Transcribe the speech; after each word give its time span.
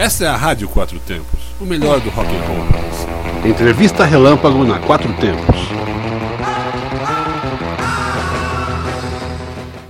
Essa 0.00 0.24
é 0.24 0.28
a 0.28 0.34
Rádio 0.34 0.66
Quatro 0.66 0.98
Tempos, 0.98 1.38
o 1.60 1.64
melhor 1.66 2.00
do 2.00 2.08
rock 2.08 2.34
and 2.34 2.40
roll 2.40 2.66
para 2.68 2.80
você. 2.80 3.46
Entrevista 3.46 4.02
relâmpago 4.02 4.64
na 4.64 4.78
Quatro 4.78 5.12
Tempos. 5.18 5.56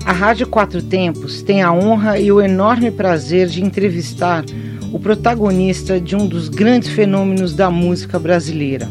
A 0.04 0.12
Rádio 0.12 0.49
Quatro 0.49 0.83
Tempos 0.83 1.43
tem 1.43 1.63
a 1.63 1.73
honra 1.73 2.19
e 2.19 2.33
o 2.33 2.41
enorme 2.41 2.91
prazer 2.91 3.46
de 3.46 3.63
entrevistar 3.63 4.45
o 4.92 4.99
protagonista 4.99 6.01
de 6.01 6.17
um 6.17 6.27
dos 6.27 6.49
grandes 6.49 6.88
fenômenos 6.88 7.54
da 7.54 7.71
música 7.71 8.19
brasileira. 8.19 8.88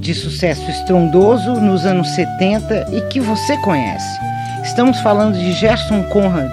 De 0.00 0.14
sucesso 0.14 0.66
estrondoso 0.70 1.60
nos 1.60 1.84
anos 1.84 2.08
70 2.14 2.88
e 2.90 3.02
que 3.08 3.20
você 3.20 3.54
conhece. 3.58 4.18
Estamos 4.62 4.98
falando 5.00 5.34
de 5.34 5.52
Gerson 5.52 6.04
Conrad, 6.04 6.50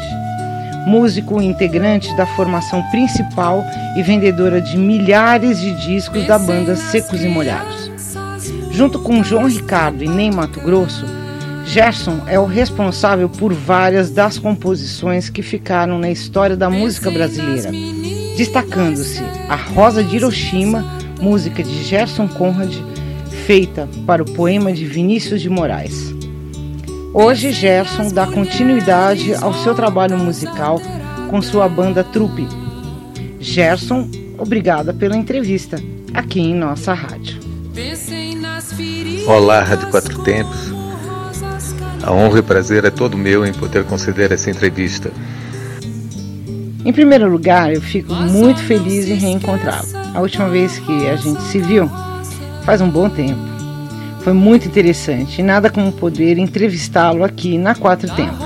músico 0.86 1.42
integrante 1.42 2.16
da 2.16 2.26
formação 2.26 2.82
principal 2.90 3.64
e 3.98 4.04
vendedora 4.04 4.62
de 4.62 4.78
milhares 4.78 5.60
de 5.60 5.74
discos 5.86 6.26
da 6.26 6.38
banda 6.40 6.76
Secos 6.76 7.22
e 7.24 7.28
Molhados. 7.28 7.92
Junto 8.72 9.00
com 9.00 9.24
João 9.24 9.48
Ricardo 9.48 10.04
e 10.04 10.08
Ney 10.08 10.32
Mato 10.32 10.60
Grosso, 10.62 11.06
Gerson 11.66 12.22
é 12.28 12.40
o 12.40 12.46
responsável 12.46 13.30
por 13.30 13.54
várias 13.54 14.10
das 14.10 14.40
composições 14.40 15.30
que 15.30 15.42
ficaram 15.42 16.00
na 16.00 16.10
história 16.10 16.58
da 16.58 16.70
música 16.70 17.12
brasileira, 17.12 17.72
destacando-se 18.36 19.22
a 19.48 19.56
Rosa 19.56 20.04
de 20.04 20.16
Hiroshima, 20.16 20.84
música 21.22 21.64
de 21.64 21.84
Gerson 21.84 22.28
Conrad, 22.28 22.74
feita 23.46 23.88
para 24.08 24.24
o 24.24 24.32
poema 24.32 24.72
de 24.74 24.86
Vinícius 24.86 25.42
de 25.42 25.50
Moraes. 25.50 26.21
Hoje, 27.14 27.52
Gerson 27.52 28.08
dá 28.14 28.26
continuidade 28.26 29.34
ao 29.36 29.54
seu 29.54 29.76
trabalho 29.76 30.18
musical 30.18 30.82
com 31.30 31.42
sua 31.42 31.68
banda 31.68 32.06
Trupe. 32.06 32.48
Gerson, 33.38 34.10
obrigada 34.38 34.94
pela 34.94 35.18
entrevista 35.18 35.78
aqui 36.14 36.40
em 36.40 36.56
nossa 36.56 36.94
rádio. 36.94 37.38
Olá, 39.28 39.62
Rádio 39.62 39.90
Quatro 39.90 40.24
Tempos. 40.24 40.72
A 42.02 42.14
honra 42.14 42.38
e 42.38 42.40
o 42.40 42.44
prazer 42.44 42.86
é 42.86 42.90
todo 42.90 43.18
meu 43.18 43.46
em 43.46 43.54
poder 43.54 43.84
conceder 43.84 44.32
essa 44.32 44.50
entrevista. 44.50 45.12
Em 46.86 46.94
primeiro 46.94 47.30
lugar, 47.30 47.74
eu 47.74 47.82
fico 47.82 48.14
muito 48.14 48.62
feliz 48.62 49.08
em 49.10 49.16
reencontrá-lo. 49.16 49.88
A 50.16 50.22
última 50.22 50.48
vez 50.48 50.80
que 50.80 51.08
a 51.10 51.18
gente 51.18 51.42
se 51.44 51.60
viu 51.60 51.92
faz 52.64 52.80
um 52.80 52.90
bom 52.90 53.10
tempo. 53.10 53.51
Foi 54.24 54.34
muito 54.34 54.68
interessante 54.68 55.40
e 55.40 55.44
nada 55.44 55.70
como 55.70 55.92
poder 55.92 56.38
entrevistá-lo 56.38 57.24
aqui 57.24 57.58
na 57.58 57.74
Quatro 57.74 58.08
Tempos. 58.16 58.46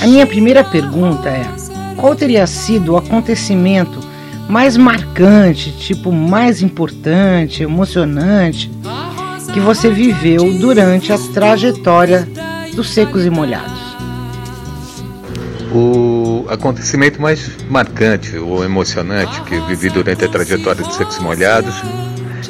A 0.00 0.06
minha 0.06 0.26
primeira 0.26 0.64
pergunta 0.64 1.28
é: 1.28 1.44
qual 1.96 2.14
teria 2.14 2.46
sido 2.46 2.92
o 2.92 2.96
acontecimento 2.96 4.00
mais 4.48 4.76
marcante, 4.76 5.70
tipo 5.72 6.10
mais 6.10 6.62
importante, 6.62 7.62
emocionante, 7.62 8.70
que 9.52 9.60
você 9.60 9.90
viveu 9.90 10.54
durante 10.54 11.12
a 11.12 11.18
trajetória 11.18 12.26
dos 12.74 12.90
Secos 12.90 13.24
e 13.26 13.30
Molhados? 13.30 13.94
O 15.74 16.46
acontecimento 16.48 17.20
mais 17.20 17.50
marcante 17.68 18.36
ou 18.38 18.64
emocionante 18.64 19.42
que 19.42 19.60
vivi 19.60 19.90
durante 19.90 20.24
a 20.24 20.28
trajetória 20.28 20.82
dos 20.82 20.94
Secos 20.94 21.16
e 21.18 21.20
Molhados 21.20 21.74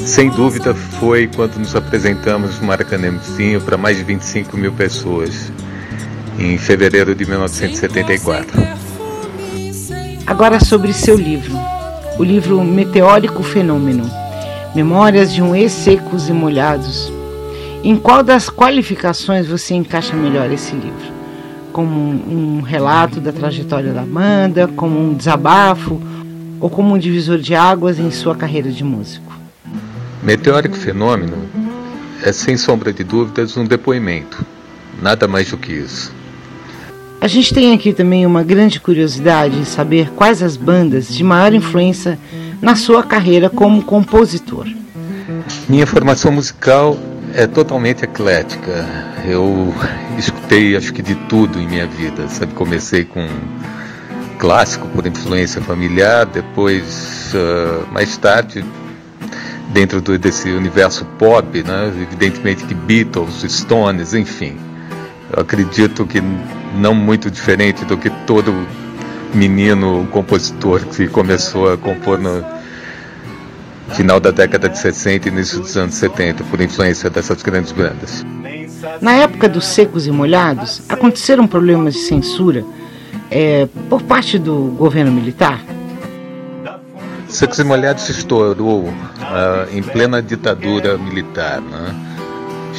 sem 0.01 0.29
dúvida 0.29 0.75
foi 0.75 1.29
quando 1.29 1.57
nos 1.57 1.75
apresentamos 1.75 2.61
no 2.61 2.67
Maracanãzinho 2.67 3.61
para 3.61 3.77
mais 3.77 3.97
de 3.97 4.05
25 4.05 4.57
mil 4.57 4.73
pessoas, 4.73 5.53
em 6.39 6.59
fevereiro 6.59 7.15
de 7.15 7.25
1974. 7.25 8.61
Agora 10.27 10.59
sobre 10.59 10.93
seu 10.93 11.17
livro, 11.17 11.55
o 12.19 12.25
livro 12.25 12.63
Meteórico 12.65 13.43
Fenômeno, 13.43 14.11
Memórias 14.75 15.33
de 15.33 15.41
um 15.41 15.55
Ex-Secos 15.55 16.29
e 16.29 16.33
Molhados. 16.33 17.13
Em 17.83 17.97
qual 17.97 18.23
das 18.23 18.49
qualificações 18.49 19.47
você 19.47 19.75
encaixa 19.75 20.17
melhor 20.17 20.51
esse 20.51 20.75
livro? 20.75 21.13
Como 21.73 21.91
um, 21.91 22.59
um 22.59 22.61
relato 22.63 23.21
da 23.21 23.33
trajetória 23.33 23.93
da 23.93 24.03
banda, 24.03 24.67
como 24.69 24.99
um 24.99 25.15
desabafo 25.15 26.01
ou 26.61 26.71
como 26.71 26.95
um 26.95 26.99
divisor 26.99 27.39
de 27.39 27.55
águas 27.55 27.99
em 27.99 28.11
sua 28.11 28.35
carreira 28.35 28.71
de 28.71 28.83
músico? 28.83 29.34
Meteórico 30.25 30.75
fenômeno 30.75 31.37
é, 32.23 32.33
sem 32.33 32.57
sombra 32.57 32.93
de 32.93 33.05
dúvidas, 33.05 33.57
um 33.59 33.65
depoimento. 33.65 34.45
Nada 35.03 35.29
mais 35.29 35.51
do 35.51 35.59
que 35.59 35.73
isso. 35.73 36.11
A 37.21 37.27
gente 37.27 37.53
tem 37.53 37.75
aqui 37.75 37.93
também 37.93 38.25
uma 38.25 38.43
grande 38.43 38.81
curiosidade 38.81 39.59
em 39.59 39.65
saber 39.65 40.11
quais 40.11 40.43
as 40.43 40.57
bandas 40.57 41.09
de 41.09 41.23
maior 41.23 41.53
influência 41.53 42.19
na 42.63 42.75
sua 42.75 43.03
carreira 43.03 43.51
como 43.51 43.83
compositor. 43.83 44.67
Minha 45.69 45.87
formação 45.87 46.33
musical 46.33 46.99
é 47.35 47.47
totalmente 47.47 48.05
eclética. 48.05 48.87
Eu 49.27 49.75
escutei 50.19 50.75
acho 50.75 50.93
que 50.93 51.03
de 51.03 51.15
tudo 51.15 51.61
em 51.61 51.67
minha 51.67 51.87
vida. 51.87 52.29
Sabe, 52.29 52.55
comecei 52.55 53.05
com 53.05 53.27
clássico 54.39 54.89
por 54.89 55.07
influência 55.07 55.61
familiar, 55.61 56.25
depois 56.27 57.33
uh, 57.35 57.93
mais 57.93 58.17
tarde 58.17 58.65
dentro 59.75 60.01
do, 60.01 60.17
desse 60.17 60.49
universo 60.51 61.05
pop, 61.19 61.63
né? 61.65 61.93
evidentemente 62.01 62.65
que 62.65 62.73
Beatles, 62.73 63.45
Stones, 63.49 64.15
enfim. 64.15 64.57
Eu 65.33 65.43
acredito 65.43 66.07
que 66.07 66.23
não 66.77 66.95
muito 66.95 67.29
diferente 67.29 67.85
do 67.85 67.99
que 67.99 68.09
todo 68.25 68.55
menino 69.35 70.07
compositor 70.13 70.81
que 70.87 71.09
começou 71.09 71.73
a 71.73 71.77
compor 71.77 72.19
no 72.19 72.45
final 73.91 74.21
da 74.21 74.31
década 74.31 74.69
de 74.69 74.79
60 74.79 75.29
e 75.29 75.33
início 75.33 75.59
dos 75.59 75.77
anos 75.77 75.97
70, 75.97 76.45
por 76.45 76.61
influência 76.61 77.11
dessas 77.11 77.43
grandes 77.43 77.73
bandas. 77.73 78.25
Na 79.01 79.15
época 79.15 79.49
dos 79.49 79.67
secos 79.67 80.07
e 80.07 80.11
molhados, 80.13 80.83
aconteceram 80.89 81.49
problemas 81.49 81.95
de 81.95 82.01
censura 82.01 82.65
é, 83.29 83.67
por 83.89 84.03
parte 84.03 84.39
do 84.39 84.75
governo 84.79 85.11
militar? 85.11 85.61
Secos 87.35 87.59
e 87.59 87.65
Molhados 87.65 88.09
estourou 88.09 88.85
uh, 88.85 88.93
em 89.73 89.83
plena 89.83 90.23
ditadura 90.23 90.97
militar, 90.97 91.61
né? 91.61 91.93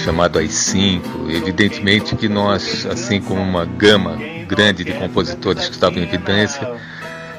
chamado 0.02 0.40
AI-5. 0.40 1.02
Evidentemente 1.30 2.16
que 2.16 2.30
nós, 2.30 2.86
assim 2.86 3.20
como 3.20 3.42
uma 3.42 3.66
gama 3.66 4.16
grande 4.48 4.86
de 4.86 4.94
compositores 4.94 5.66
que 5.66 5.74
estavam 5.74 6.00
em 6.00 6.04
evidência, 6.04 6.72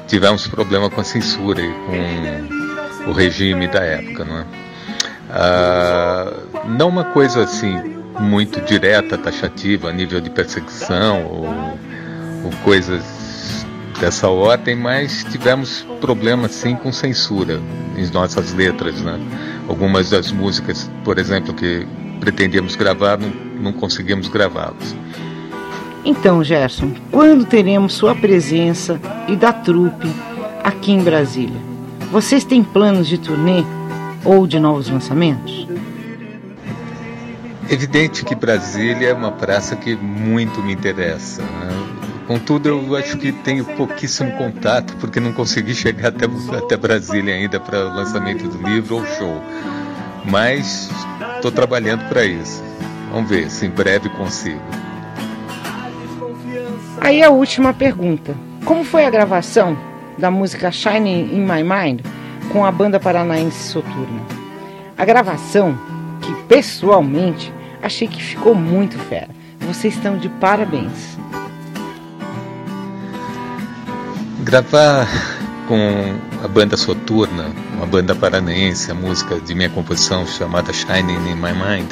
tivemos 0.07 0.45
problema 0.45 0.91
com 0.91 1.01
a 1.01 1.03
censura 1.03 1.59
e 1.59 1.73
com 1.73 3.09
o 3.09 3.13
regime 3.13 3.67
da 3.67 3.79
época. 3.79 4.23
Não, 4.23 4.37
é? 4.37 4.43
uh, 5.31 6.67
não 6.69 6.87
uma 6.87 7.05
coisa 7.05 7.45
assim 7.45 7.97
muito 8.19 8.61
direta, 8.61 9.17
taxativa, 9.17 9.89
a 9.89 9.91
nível 9.91 10.21
de 10.21 10.29
perseguição 10.29 11.25
ou, 11.25 11.47
ou 12.45 12.51
coisas 12.63 13.03
dessa 13.99 14.27
ordem, 14.29 14.75
mas 14.75 15.23
tivemos 15.31 15.85
problemas 15.99 16.51
sim 16.51 16.75
com 16.75 16.91
censura 16.91 17.59
em 17.97 18.05
nossas 18.11 18.53
letras, 18.53 19.01
né? 19.01 19.19
Algumas 19.67 20.09
das 20.09 20.31
músicas, 20.31 20.89
por 21.03 21.17
exemplo, 21.17 21.53
que 21.53 21.85
pretendíamos 22.19 22.75
gravar, 22.75 23.17
não, 23.17 23.29
não 23.59 23.73
conseguimos 23.73 24.27
gravá-las. 24.27 24.95
Então, 26.05 26.43
Gerson, 26.43 26.93
quando 27.11 27.45
teremos 27.45 27.93
sua 27.93 28.15
presença 28.15 28.99
e 29.27 29.35
da 29.35 29.51
trupe 29.51 30.07
aqui 30.63 30.91
em 30.91 31.03
Brasília? 31.03 31.59
Vocês 32.11 32.45
têm 32.45 32.63
planos 32.63 33.07
de 33.07 33.17
turnê 33.17 33.63
ou 34.23 34.47
de 34.47 34.59
novos 34.59 34.89
lançamentos? 34.89 35.67
Evidente 37.69 38.23
que 38.23 38.33
Brasília 38.33 39.09
é 39.09 39.13
uma 39.13 39.31
praça 39.31 39.75
que 39.75 39.95
muito 39.95 40.61
me 40.61 40.71
interessa. 40.71 41.41
Né? 41.41 41.96
Contudo, 42.27 42.67
eu 42.67 42.95
acho 42.97 43.17
que 43.17 43.31
tenho 43.31 43.63
pouquíssimo 43.63 44.33
contato, 44.33 44.93
porque 44.99 45.17
não 45.17 45.31
consegui 45.31 45.73
chegar 45.73 46.09
até, 46.09 46.25
até 46.57 46.75
Brasília 46.75 47.33
ainda 47.33 47.57
para 47.57 47.87
o 47.87 47.95
lançamento 47.95 48.49
do 48.49 48.67
livro 48.67 48.97
ou 48.97 49.05
show. 49.05 49.41
Mas 50.25 50.89
estou 51.35 51.51
trabalhando 51.51 52.07
para 52.09 52.25
isso. 52.25 52.61
Vamos 53.13 53.29
ver 53.29 53.49
se 53.49 53.65
em 53.65 53.69
breve 53.69 54.09
consigo. 54.09 54.59
Aí 56.99 57.23
a 57.23 57.29
última 57.29 57.73
pergunta. 57.73 58.35
Como 58.65 58.83
foi 58.83 59.05
a 59.05 59.09
gravação 59.09 59.77
da 60.17 60.29
música 60.29 60.69
Shining 60.69 61.33
in 61.33 61.45
My 61.45 61.63
Mind 61.63 62.01
com 62.51 62.65
a 62.65 62.71
banda 62.71 62.99
paranaense 62.99 63.69
Soturna? 63.69 64.21
A 64.97 65.05
gravação, 65.05 65.79
que 66.21 66.33
pessoalmente 66.49 67.53
achei 67.81 68.09
que 68.09 68.21
ficou 68.21 68.53
muito 68.53 68.99
fera. 68.99 69.29
Vocês 69.61 69.95
estão 69.95 70.17
de 70.17 70.27
parabéns. 70.27 71.17
Gravar 74.47 75.05
com 75.67 76.15
a 76.41 76.47
banda 76.47 76.77
Soturna, 76.77 77.51
uma 77.73 77.85
banda 77.85 78.15
paranaense, 78.15 78.89
a 78.89 78.93
música 78.93 79.41
de 79.41 79.53
minha 79.53 79.69
composição 79.69 80.25
chamada 80.25 80.71
Shining 80.71 81.15
in 81.29 81.35
My 81.35 81.51
Mind, 81.51 81.91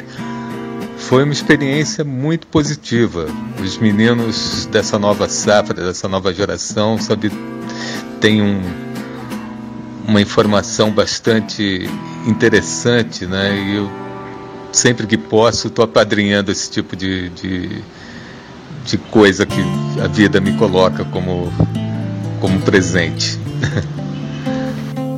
foi 0.96 1.24
uma 1.24 1.34
experiência 1.34 2.02
muito 2.02 2.46
positiva. 2.46 3.26
Os 3.62 3.76
meninos 3.76 4.64
dessa 4.72 4.98
nova 4.98 5.28
safra, 5.28 5.74
dessa 5.74 6.08
nova 6.08 6.32
geração, 6.32 6.98
sabe, 6.98 7.30
têm 8.22 8.40
um, 8.40 8.62
uma 10.08 10.22
informação 10.22 10.90
bastante 10.90 11.86
interessante, 12.26 13.26
né? 13.26 13.54
E 13.54 13.76
eu 13.76 13.90
sempre 14.72 15.06
que 15.06 15.18
posso 15.18 15.68
estou 15.68 15.84
apadrinhando 15.84 16.50
esse 16.50 16.70
tipo 16.70 16.96
de, 16.96 17.28
de, 17.28 17.82
de 18.86 18.96
coisa 18.96 19.44
que 19.44 19.60
a 20.02 20.06
vida 20.06 20.40
me 20.40 20.56
coloca 20.56 21.04
como, 21.04 21.52
como 22.46 22.60
presente. 22.60 23.38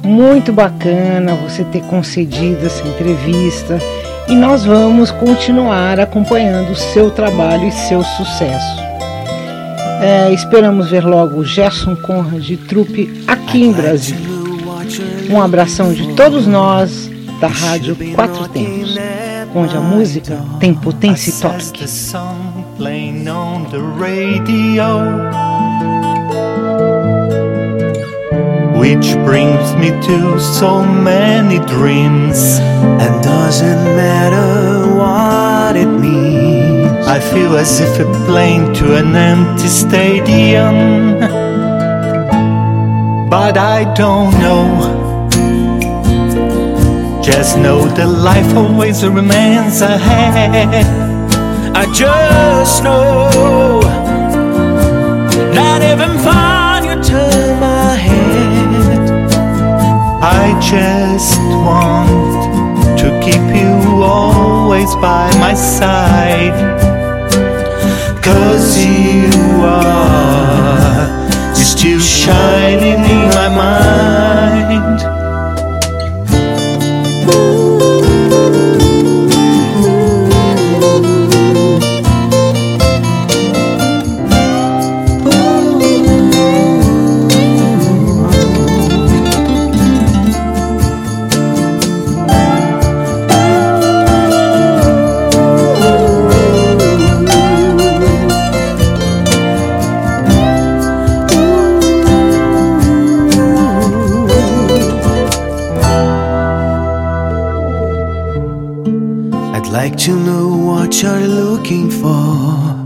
Muito 0.02 0.50
bacana 0.50 1.34
você 1.34 1.62
ter 1.64 1.82
concedido 1.82 2.64
essa 2.64 2.88
entrevista 2.88 3.78
e 4.26 4.34
nós 4.34 4.64
vamos 4.64 5.10
continuar 5.10 6.00
acompanhando 6.00 6.70
o 6.70 6.76
seu 6.76 7.10
trabalho 7.10 7.68
e 7.68 7.72
seu 7.72 8.02
sucesso. 8.02 8.82
É, 10.00 10.32
esperamos 10.32 10.90
ver 10.90 11.04
logo 11.04 11.40
o 11.40 11.44
Gerson 11.44 11.94
Conrad 11.96 12.42
de 12.42 12.56
trupe 12.56 13.22
aqui 13.26 13.64
em 13.64 13.72
Brasília. 13.72 14.38
Um 15.28 15.42
abração 15.42 15.92
de 15.92 16.14
todos 16.14 16.46
nós 16.46 17.10
da 17.40 17.48
Rádio 17.48 17.94
Quatro 18.14 18.48
Tempos, 18.48 18.96
onde 19.54 19.76
a 19.76 19.80
música 19.80 20.38
tem 20.58 20.72
potência 20.72 21.28
e 21.28 21.32
toque. 21.34 21.84
Brings 29.28 29.74
me 29.76 29.90
to 30.08 30.40
so 30.40 30.82
many 30.82 31.58
dreams. 31.66 32.58
And 33.02 33.12
doesn't 33.22 33.84
matter 34.02 34.48
what 35.00 35.76
it 35.76 35.92
means. 36.06 37.06
I 37.06 37.20
feel 37.20 37.54
as 37.58 37.78
if 37.78 38.00
a 38.00 38.06
plane 38.24 38.72
to 38.78 38.96
an 38.96 39.14
empty 39.14 39.68
stadium. 39.68 40.76
But 43.28 43.58
I 43.58 43.78
don't 44.02 44.32
know. 44.44 44.66
Just 47.22 47.58
know 47.58 47.80
that 47.96 48.08
life 48.08 48.50
always 48.56 49.04
remains 49.04 49.82
ahead. 49.82 50.86
I 51.76 51.84
just 51.92 52.82
know 52.82 53.80
not 55.60 55.80
even 55.92 56.12
fun 56.24 56.84
you 56.88 56.96
turn 57.02 57.47
just 60.60 61.38
want 61.38 62.98
to 62.98 63.08
keep 63.22 63.42
you 63.56 64.02
always 64.02 64.94
by 64.96 65.30
my 65.38 65.54
side. 65.54 66.52
Cause 68.22 68.84
you 68.84 69.30
are 69.62 71.54
still 71.54 72.00
shining 72.00 73.00
in 73.04 73.28
my 73.30 73.48
mind. 73.48 75.07
To 109.98 110.14
know 110.14 110.56
what 110.56 111.02
you're 111.02 111.26
looking 111.26 111.90
for. 111.90 112.84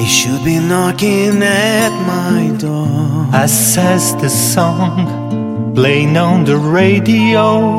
It 0.00 0.08
should 0.08 0.42
be 0.46 0.58
knocking 0.58 1.42
at 1.42 1.90
my 2.06 2.56
door. 2.56 3.28
I 3.32 3.44
says 3.44 4.16
the 4.16 4.30
song 4.30 5.74
playing 5.74 6.16
on 6.16 6.44
the 6.44 6.56
radio. 6.56 7.76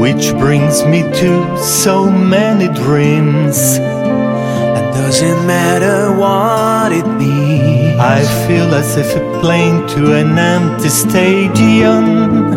Which 0.00 0.32
brings 0.32 0.84
me 0.84 1.02
to 1.02 1.58
so 1.62 2.10
many 2.10 2.66
dreams. 2.74 3.78
And 3.78 4.92
doesn't 4.92 5.46
matter 5.46 6.16
what 6.18 6.90
it 6.90 7.06
be. 7.20 7.94
I 7.96 8.24
feel 8.48 8.74
as 8.74 8.96
if 8.96 9.12
plane 9.40 9.86
to 9.94 10.14
an 10.14 10.36
empty 10.36 10.88
stadium 10.88 12.51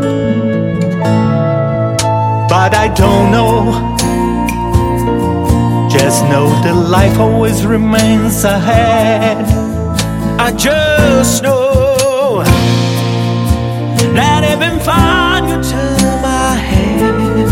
but 2.66 2.74
I 2.74 2.88
don't 2.88 3.30
know. 3.32 3.58
Just 5.88 6.24
know 6.24 6.48
that 6.64 6.74
life 6.74 7.20
always 7.20 7.64
remains 7.64 8.44
ahead. 8.44 9.46
I 10.40 10.52
just 10.52 11.44
know 11.44 12.42
that 14.18 14.42
even 14.54 14.80
fun 14.80 15.44
you 15.50 15.62
turn 15.72 16.22
my 16.24 16.56
head. 16.56 17.48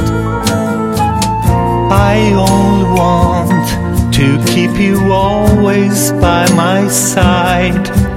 I 1.91 2.15
only 2.49 2.85
want 2.99 4.13
to 4.15 4.27
keep 4.51 4.73
you 4.81 5.13
always 5.13 6.11
by 6.13 6.51
my 6.55 6.87
side. 6.87 8.12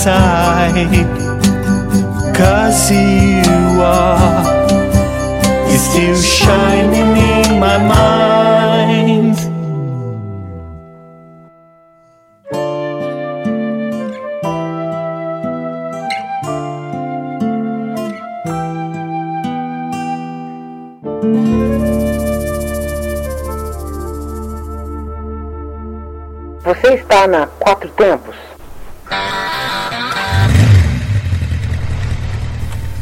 My 0.00 0.04
side. 0.04 1.06
Cause 2.34 2.90
you 2.90 3.82
are 3.82 4.44
still 5.76 6.16
shining 6.16 7.16
in 7.16 7.60
my 7.60 7.78
mind. 7.78 9.36
Você 26.64 26.94
está 26.94 27.26
na 27.26 27.46
Quatro 27.46 27.90
Tempos? 27.90 28.49